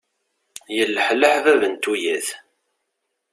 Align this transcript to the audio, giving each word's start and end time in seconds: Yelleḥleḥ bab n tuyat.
Yelleḥleḥ 0.75 1.35
bab 1.45 1.61
n 1.67 1.73
tuyat. 1.83 2.27